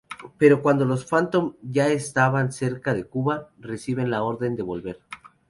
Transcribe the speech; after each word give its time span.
Pero 0.39 0.63
cuando 0.63 0.83
los 0.83 1.05
Phantom 1.05 1.53
ya 1.61 1.89
estaban 1.89 2.51
cerca 2.51 2.95
de 2.95 3.03
Cuba, 3.05 3.51
reciben 3.59 4.09
la 4.09 4.23
orden 4.23 4.55
de 4.55 4.63
volver. 4.63 4.99